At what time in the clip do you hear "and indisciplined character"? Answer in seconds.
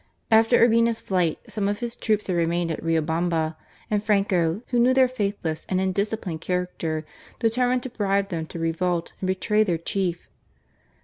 5.69-7.05